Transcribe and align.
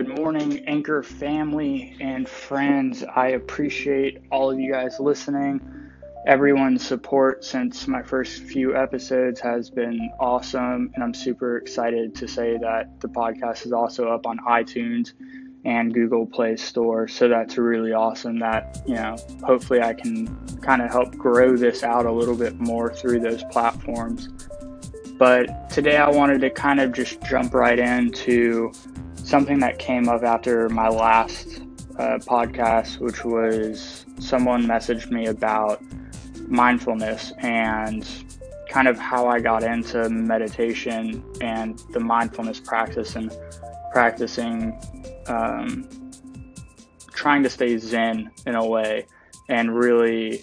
Good 0.00 0.16
morning, 0.16 0.64
Anchor 0.66 1.02
family 1.02 1.94
and 2.00 2.26
friends. 2.26 3.04
I 3.04 3.32
appreciate 3.32 4.22
all 4.30 4.50
of 4.50 4.58
you 4.58 4.72
guys 4.72 4.98
listening. 4.98 5.60
Everyone's 6.26 6.86
support 6.86 7.44
since 7.44 7.86
my 7.86 8.02
first 8.02 8.44
few 8.44 8.74
episodes 8.74 9.40
has 9.40 9.68
been 9.68 10.10
awesome, 10.18 10.90
and 10.94 11.04
I'm 11.04 11.12
super 11.12 11.58
excited 11.58 12.14
to 12.14 12.26
say 12.26 12.56
that 12.56 12.98
the 13.00 13.08
podcast 13.08 13.66
is 13.66 13.72
also 13.72 14.08
up 14.08 14.26
on 14.26 14.38
iTunes 14.38 15.12
and 15.66 15.92
Google 15.92 16.24
Play 16.24 16.56
Store. 16.56 17.06
So 17.06 17.28
that's 17.28 17.58
really 17.58 17.92
awesome 17.92 18.38
that, 18.38 18.82
you 18.86 18.94
know, 18.94 19.16
hopefully 19.44 19.82
I 19.82 19.92
can 19.92 20.34
kind 20.62 20.80
of 20.80 20.90
help 20.90 21.14
grow 21.14 21.58
this 21.58 21.82
out 21.82 22.06
a 22.06 22.12
little 22.12 22.36
bit 22.36 22.58
more 22.58 22.90
through 22.90 23.20
those 23.20 23.44
platforms. 23.44 24.30
But 25.18 25.68
today 25.68 25.98
I 25.98 26.08
wanted 26.08 26.40
to 26.40 26.48
kind 26.48 26.80
of 26.80 26.92
just 26.92 27.20
jump 27.20 27.52
right 27.52 27.78
into 27.78 28.72
something 29.30 29.60
that 29.60 29.78
came 29.78 30.08
up 30.08 30.24
after 30.24 30.68
my 30.70 30.88
last 30.88 31.60
uh, 31.98 32.18
podcast, 32.18 32.98
which 32.98 33.24
was 33.24 34.04
someone 34.18 34.64
messaged 34.66 35.12
me 35.12 35.26
about 35.26 35.80
mindfulness 36.48 37.32
and 37.38 38.04
kind 38.68 38.88
of 38.88 38.98
how 38.98 39.28
I 39.28 39.38
got 39.38 39.62
into 39.62 40.10
meditation 40.10 41.24
and 41.40 41.78
the 41.92 42.00
mindfulness 42.00 42.58
practice 42.58 43.14
and 43.14 43.32
practicing, 43.92 44.76
um, 45.28 45.88
trying 47.12 47.44
to 47.44 47.50
stay 47.50 47.78
zen 47.78 48.32
in 48.46 48.56
a 48.56 48.66
way 48.66 49.06
and 49.48 49.76
really 49.76 50.42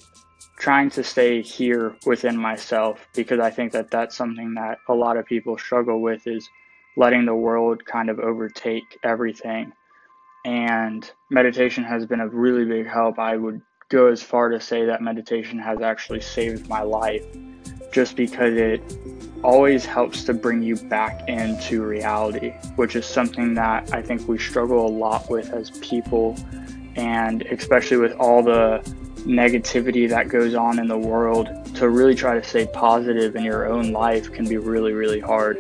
trying 0.60 0.90
to 0.92 1.04
stay 1.04 1.42
here 1.42 1.94
within 2.06 2.38
myself 2.38 3.06
because 3.14 3.42
I 3.42 3.50
think 3.50 3.74
that 3.74 3.92
that's 3.92 4.16
something 4.16 4.54
that 4.54 4.80
a 4.88 4.94
lot 4.94 5.18
of 5.18 5.26
people 5.26 5.58
struggle 5.58 6.00
with 6.02 6.26
is 6.26 6.50
letting 6.98 7.26
the 7.26 7.36
world 7.36 7.86
kind 7.86 8.10
of 8.10 8.20
overtake 8.20 8.98
everything. 9.04 9.72
And 10.44 11.10
meditation 11.30 11.84
has 11.84 12.06
been 12.06 12.20
a 12.20 12.28
really 12.28 12.66
big 12.66 12.88
help. 12.88 13.20
I 13.20 13.38
would 13.38 13.62
go 13.90 14.08
as 14.08 14.22
far 14.22 14.50
to 14.50 14.60
say 14.60 14.86
that 14.86 15.02
meditation 15.02 15.60
has 15.60 15.80
actually 15.82 16.22
saved 16.22 16.68
my 16.68 16.82
life 16.82 17.24
just 17.92 18.16
because 18.16 18.56
it 18.56 18.82
always 19.44 19.86
helps 19.86 20.24
to 20.26 20.34
bring 20.34 20.62
you 20.62 20.76
back 20.76 21.28
into 21.30 21.84
reality, 21.84 22.50
which 22.76 22.96
is 22.96 23.06
something 23.06 23.54
that 23.54 23.94
I 23.94 24.02
think 24.02 24.28
we 24.28 24.38
struggle 24.38 24.86
a 24.86 24.90
lot 24.90 25.30
with 25.30 25.54
as 25.54 25.72
people. 25.80 26.36
And 26.96 27.44
especially 27.44 27.98
with 27.98 28.14
all 28.14 28.42
the 28.42 28.82
negativity 29.20 30.10
that 30.10 30.30
goes 30.30 30.56
on 30.56 30.80
in 30.80 30.88
the 30.88 30.98
world 30.98 31.48
to 31.76 31.90
really 31.90 32.16
try 32.16 32.40
to 32.40 32.44
stay 32.44 32.66
positive 32.74 33.36
in 33.36 33.44
your 33.44 33.68
own 33.68 33.92
life 33.92 34.32
can 34.32 34.48
be 34.48 34.58
really, 34.58 34.94
really 34.94 35.20
hard. 35.20 35.58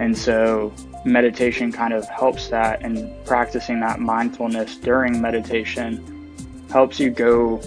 And 0.00 0.16
so, 0.16 0.72
meditation 1.04 1.70
kind 1.70 1.92
of 1.92 2.08
helps 2.08 2.48
that, 2.48 2.82
and 2.82 3.12
practicing 3.24 3.80
that 3.80 4.00
mindfulness 4.00 4.76
during 4.76 5.20
meditation 5.20 6.34
helps 6.70 6.98
you 6.98 7.10
go. 7.10 7.60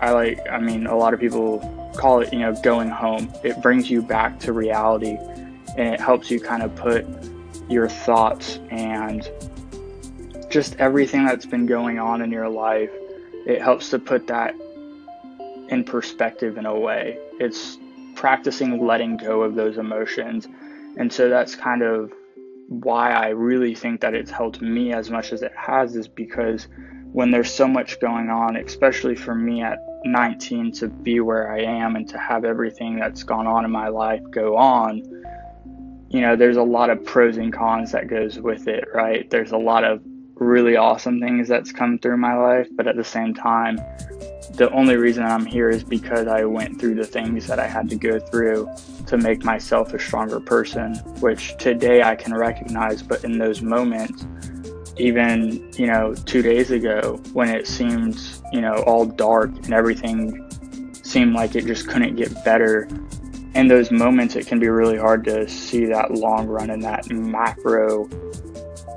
I 0.00 0.12
like, 0.12 0.40
I 0.50 0.58
mean, 0.58 0.86
a 0.86 0.96
lot 0.96 1.12
of 1.12 1.20
people 1.20 1.58
call 1.96 2.20
it, 2.20 2.32
you 2.32 2.40
know, 2.40 2.54
going 2.62 2.88
home. 2.88 3.32
It 3.44 3.60
brings 3.62 3.90
you 3.90 4.02
back 4.02 4.38
to 4.40 4.52
reality 4.52 5.18
and 5.76 5.94
it 5.94 6.00
helps 6.00 6.30
you 6.30 6.40
kind 6.40 6.62
of 6.62 6.74
put 6.76 7.06
your 7.68 7.88
thoughts 7.88 8.58
and 8.70 9.30
just 10.50 10.76
everything 10.76 11.24
that's 11.24 11.46
been 11.46 11.66
going 11.66 11.98
on 11.98 12.20
in 12.22 12.30
your 12.30 12.48
life. 12.48 12.90
It 13.46 13.60
helps 13.60 13.90
to 13.90 13.98
put 13.98 14.26
that 14.26 14.54
in 15.68 15.84
perspective 15.84 16.58
in 16.58 16.66
a 16.66 16.78
way. 16.78 17.18
It's 17.40 17.78
practicing 18.14 18.86
letting 18.86 19.16
go 19.16 19.42
of 19.42 19.54
those 19.54 19.78
emotions. 19.78 20.46
And 20.96 21.12
so 21.12 21.28
that's 21.28 21.54
kind 21.54 21.82
of 21.82 22.12
why 22.68 23.12
I 23.12 23.28
really 23.28 23.74
think 23.74 24.00
that 24.00 24.14
it's 24.14 24.30
helped 24.30 24.60
me 24.60 24.92
as 24.92 25.10
much 25.10 25.32
as 25.32 25.42
it 25.42 25.52
has, 25.56 25.96
is 25.96 26.08
because 26.08 26.68
when 27.12 27.30
there's 27.30 27.52
so 27.52 27.68
much 27.68 28.00
going 28.00 28.30
on, 28.30 28.56
especially 28.56 29.14
for 29.14 29.34
me 29.34 29.62
at 29.62 29.78
19 30.04 30.72
to 30.72 30.88
be 30.88 31.20
where 31.20 31.52
I 31.52 31.60
am 31.60 31.96
and 31.96 32.08
to 32.08 32.18
have 32.18 32.44
everything 32.44 32.96
that's 32.96 33.22
gone 33.22 33.46
on 33.46 33.64
in 33.64 33.70
my 33.70 33.88
life 33.88 34.22
go 34.30 34.56
on, 34.56 35.02
you 36.08 36.20
know, 36.20 36.36
there's 36.36 36.56
a 36.56 36.62
lot 36.62 36.90
of 36.90 37.04
pros 37.04 37.36
and 37.36 37.52
cons 37.52 37.92
that 37.92 38.08
goes 38.08 38.38
with 38.38 38.68
it, 38.68 38.84
right? 38.92 39.28
There's 39.30 39.52
a 39.52 39.58
lot 39.58 39.84
of 39.84 40.02
really 40.42 40.76
awesome 40.76 41.20
things 41.20 41.48
that's 41.48 41.72
come 41.72 41.98
through 41.98 42.16
my 42.16 42.34
life, 42.34 42.68
but 42.72 42.86
at 42.86 42.96
the 42.96 43.04
same 43.04 43.34
time, 43.34 43.76
the 44.54 44.70
only 44.72 44.96
reason 44.96 45.24
I'm 45.24 45.46
here 45.46 45.70
is 45.70 45.82
because 45.82 46.26
I 46.26 46.44
went 46.44 46.78
through 46.78 46.96
the 46.96 47.06
things 47.06 47.46
that 47.46 47.58
I 47.58 47.66
had 47.66 47.88
to 47.88 47.96
go 47.96 48.18
through 48.18 48.68
to 49.06 49.16
make 49.16 49.44
myself 49.44 49.94
a 49.94 49.98
stronger 49.98 50.40
person, 50.40 50.94
which 51.20 51.56
today 51.56 52.02
I 52.02 52.16
can 52.16 52.34
recognize, 52.34 53.02
but 53.02 53.24
in 53.24 53.38
those 53.38 53.62
moments, 53.62 54.26
even, 54.98 55.72
you 55.74 55.86
know, 55.86 56.14
two 56.14 56.42
days 56.42 56.70
ago 56.70 57.20
when 57.32 57.48
it 57.48 57.66
seemed, 57.66 58.20
you 58.52 58.60
know, 58.60 58.74
all 58.86 59.06
dark 59.06 59.50
and 59.50 59.72
everything 59.72 60.46
seemed 61.02 61.34
like 61.34 61.56
it 61.56 61.66
just 61.66 61.88
couldn't 61.88 62.16
get 62.16 62.44
better. 62.44 62.88
In 63.54 63.68
those 63.68 63.90
moments, 63.90 64.36
it 64.36 64.46
can 64.46 64.58
be 64.58 64.68
really 64.68 64.98
hard 64.98 65.24
to 65.24 65.48
see 65.48 65.86
that 65.86 66.10
long 66.12 66.46
run 66.46 66.70
and 66.70 66.82
that 66.82 67.10
macro 67.10 68.08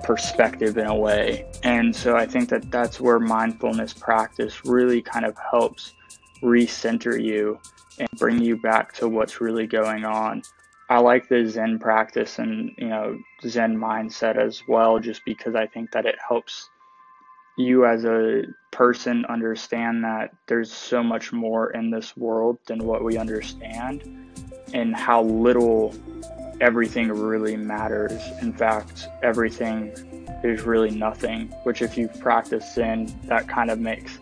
perspective 0.05 0.77
in 0.77 0.85
a 0.85 0.95
way. 0.95 1.45
And 1.63 1.95
so 1.95 2.15
I 2.15 2.25
think 2.25 2.49
that 2.49 2.69
that's 2.69 3.01
where 3.01 3.19
mindfulness 3.19 3.93
practice 3.93 4.63
really 4.63 5.01
kind 5.01 5.25
of 5.25 5.35
helps 5.37 5.93
recenter 6.41 7.21
you 7.21 7.59
and 7.97 8.07
bring 8.17 8.41
you 8.41 8.57
back 8.57 8.93
to 8.93 9.09
what's 9.09 9.41
really 9.41 9.65
going 9.65 10.05
on. 10.05 10.43
I 10.89 10.99
like 10.99 11.27
the 11.27 11.47
Zen 11.47 11.79
practice 11.79 12.37
and, 12.37 12.71
you 12.77 12.89
know, 12.89 13.17
Zen 13.47 13.75
mindset 13.75 14.37
as 14.37 14.61
well, 14.67 14.99
just 14.99 15.25
because 15.25 15.55
I 15.55 15.65
think 15.65 15.91
that 15.91 16.05
it 16.05 16.15
helps 16.25 16.69
you 17.57 17.85
as 17.85 18.05
a 18.05 18.43
person 18.71 19.25
understand 19.25 20.03
that 20.03 20.35
there's 20.47 20.71
so 20.71 21.01
much 21.01 21.31
more 21.33 21.71
in 21.71 21.89
this 21.89 22.15
world 22.15 22.59
than 22.67 22.79
what 22.79 23.03
we 23.03 23.17
understand 23.17 24.03
and 24.73 24.95
how 24.95 25.23
little 25.23 25.95
everything 26.61 27.09
really 27.09 27.55
matters. 27.55 28.21
In 28.41 28.53
fact, 28.53 29.07
everything 29.23 29.91
is 30.43 30.61
really 30.61 30.91
nothing, 30.91 31.47
which 31.63 31.81
if 31.81 31.97
you've 31.97 32.19
practiced 32.19 32.75
Zen, 32.75 33.13
that 33.25 33.47
kind 33.47 33.69
of 33.69 33.79
makes 33.79 34.19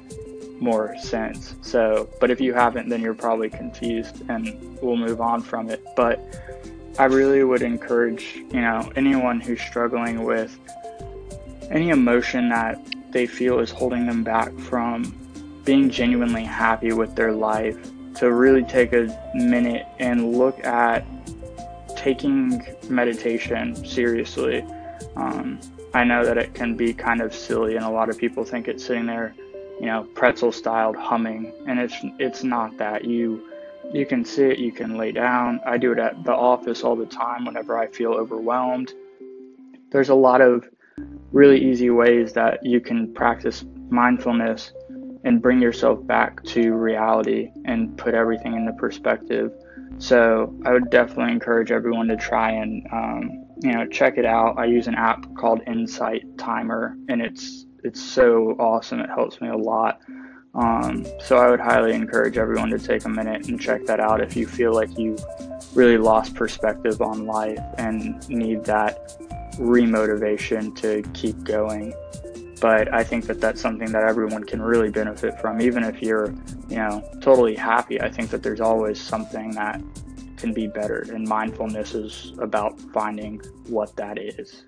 more 0.60 0.98
sense. 0.98 1.56
So, 1.62 2.10
but 2.20 2.32
if 2.32 2.40
you 2.40 2.54
haven't, 2.54 2.90
then 2.90 3.02
you're 3.02 3.14
probably 3.14 3.50
confused 3.50 4.24
and 4.30 4.78
we'll 4.82 4.98
move 4.98 5.22
on 5.22 5.42
from 5.42 5.70
it. 5.70 5.84
But 5.96 6.20
I 6.98 7.06
really 7.06 7.44
would 7.44 7.62
encourage, 7.62 8.36
you 8.36 8.62
know, 8.62 8.92
anyone 8.96 9.42
who's 9.42 9.62
struggling 9.62 10.24
with 10.24 10.58
any 11.70 11.90
emotion 11.90 12.50
that 12.50 12.80
they 13.12 13.26
feel 13.26 13.60
is 13.60 13.72
holding 13.72 14.06
them 14.06 14.24
back 14.24 14.54
from 14.60 15.16
being 15.66 15.90
genuinely 15.90 16.44
happy 16.44 16.94
with 16.94 17.16
their 17.16 17.32
life 17.32 17.78
to 18.16 18.32
really 18.32 18.64
take 18.64 18.94
a 18.94 19.32
minute 19.34 19.86
and 20.00 20.38
look 20.38 20.64
at 20.66 21.06
taking 22.04 22.62
meditation 22.90 23.74
seriously. 23.86 24.66
Um, 25.16 25.58
I 25.94 26.04
know 26.04 26.26
that 26.26 26.38
it 26.38 26.54
can 26.54 26.76
be 26.76 26.94
kind 26.94 27.22
of 27.22 27.34
silly, 27.34 27.78
and 27.78 27.86
a 27.86 27.90
lot 27.90 28.10
of 28.10 28.18
people 28.18 28.44
think 28.44 28.68
it's 28.68 28.84
sitting 28.86 29.06
there, 29.06 29.34
you 29.80 29.86
know, 29.86 30.04
pretzel 30.14 30.52
styled 30.52 30.98
humming, 30.98 31.54
and 31.66 31.80
it's 31.80 31.96
it's 32.20 32.44
not 32.44 32.78
that. 32.78 33.06
You 33.06 33.50
you 33.94 34.06
can 34.06 34.26
sit, 34.26 34.60
you 34.60 34.74
can 34.74 34.98
lay 34.98 35.14
down. 35.14 35.62
I 35.66 35.78
do 35.78 35.94
it 35.94 36.00
at 36.00 36.26
the 36.26 36.34
office 36.34 36.84
all 36.84 36.98
the 36.98 37.06
time 37.06 37.46
whenever 37.46 37.78
I 37.78 37.88
feel 37.88 38.12
overwhelmed. 38.12 38.92
There's 39.92 40.10
a 40.10 40.16
lot 40.16 40.42
of 40.42 40.68
really 41.32 41.64
easy 41.64 41.90
ways 41.90 42.34
that 42.34 42.66
you 42.66 42.82
can 42.82 43.14
practice 43.14 43.64
mindfulness 43.90 44.74
and 45.24 45.42
bring 45.42 45.62
yourself 45.62 46.06
back 46.06 46.44
to 46.44 46.74
reality 46.74 47.50
and 47.64 47.98
put 47.98 48.14
everything 48.14 48.56
into 48.56 48.74
perspective. 48.74 49.54
So 49.98 50.54
I 50.66 50.74
would 50.74 50.90
definitely 50.90 51.32
encourage 51.32 51.72
everyone 51.72 52.08
to 52.08 52.18
try 52.18 52.52
and 52.52 52.86
um, 52.92 53.46
you 53.62 53.72
know 53.72 53.88
check 53.88 54.18
it 54.18 54.26
out. 54.26 54.58
I 54.58 54.66
use 54.66 54.88
an 54.88 54.96
app 54.96 55.26
called 55.36 55.62
Insight 55.68 56.38
Timer, 56.38 56.98
and 57.10 57.22
it's 57.22 57.66
it's 57.84 58.02
so 58.02 58.56
awesome. 58.60 59.00
It 59.00 59.10
helps 59.10 59.42
me 59.42 59.50
a 59.50 59.58
lot. 59.58 60.02
Um, 60.56 61.06
so 61.20 61.38
I 61.38 61.50
would 61.50 61.60
highly 61.60 61.94
encourage 61.94 62.38
everyone 62.38 62.70
to 62.70 62.80
take 62.80 63.06
a 63.06 63.10
minute 63.10 63.48
and 63.48 63.60
check 63.60 63.86
that 63.86 64.00
out 64.00 64.22
if 64.22 64.36
you 64.36 64.46
feel 64.46 64.74
like 64.74 64.98
you 65.00 65.18
really 65.74 65.98
lost 65.98 66.36
perspective 66.36 67.02
on 67.02 67.26
life 67.26 67.60
and 67.80 68.28
need 68.30 68.64
that 68.66 69.20
remotivation 69.58 70.76
to 70.76 71.02
keep 71.14 71.44
going 71.44 71.94
but 72.64 72.94
I 72.94 73.04
think 73.04 73.26
that 73.26 73.42
that's 73.42 73.60
something 73.60 73.92
that 73.92 74.04
everyone 74.04 74.46
can 74.46 74.62
really 74.62 74.90
benefit 74.90 75.38
from. 75.42 75.60
Even 75.60 75.84
if 75.84 76.02
you're, 76.02 76.34
you 76.70 76.78
know, 76.78 77.04
totally 77.20 77.56
happy, 77.56 78.00
I 78.00 78.10
think 78.10 78.30
that 78.30 78.42
there's 78.42 78.62
always 78.62 79.02
something 79.02 79.52
that 79.52 79.82
can 80.38 80.54
be 80.54 80.68
better. 80.68 81.06
And 81.14 81.28
mindfulness 81.28 81.94
is 81.94 82.32
about 82.40 82.80
finding 82.94 83.40
what 83.68 83.94
that 83.98 84.18
is. 84.18 84.64